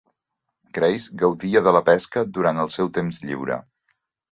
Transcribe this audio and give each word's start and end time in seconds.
Craze 0.77 1.17
gaudia 1.23 1.61
de 1.69 1.75
la 1.77 1.83
pesca 1.91 2.25
durant 2.39 2.65
el 2.65 2.73
seu 2.79 2.93
temps 2.99 3.23
lliure. 3.29 3.63